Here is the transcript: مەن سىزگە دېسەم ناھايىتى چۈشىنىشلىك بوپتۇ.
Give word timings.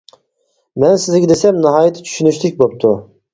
مەن 0.83 0.97
سىزگە 1.03 1.29
دېسەم 1.33 1.59
ناھايىتى 1.67 2.07
چۈشىنىشلىك 2.09 2.59
بوپتۇ. 2.63 2.95